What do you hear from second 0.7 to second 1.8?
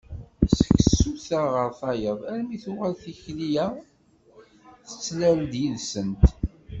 tsuta ɣer